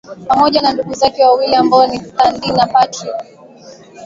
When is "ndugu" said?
0.73-0.93